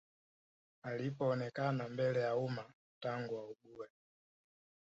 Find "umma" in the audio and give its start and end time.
2.35-2.65